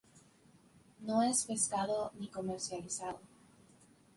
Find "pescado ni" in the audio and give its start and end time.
1.45-2.27